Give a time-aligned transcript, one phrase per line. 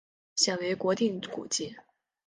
[0.35, 1.75] 现为国定古迹。